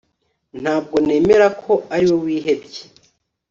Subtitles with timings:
[0.61, 2.81] Ntabwo nemera ko ari we wihebye